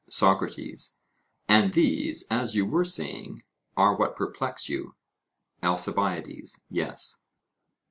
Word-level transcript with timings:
SOCRATES: 0.09 0.97
And 1.47 1.73
these, 1.73 2.25
as 2.31 2.55
you 2.55 2.65
were 2.65 2.85
saying, 2.85 3.43
are 3.77 3.95
what 3.95 4.15
perplex 4.15 4.67
you? 4.67 4.95
ALCIBIADES: 5.61 6.63
Yes. 6.71 7.21